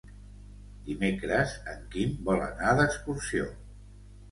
[0.87, 3.49] Dimecres en Quim vol anar d'excursió.